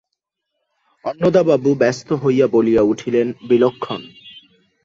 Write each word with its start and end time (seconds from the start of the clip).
অন্নদাবাবু 1.05 1.69
ব্যস্ত 1.75 2.09
হইয়া 2.13 2.47
বলিয়া 2.47 2.81
উঠিলেন, 2.81 3.27
বিলক্ষণ। 3.49 4.01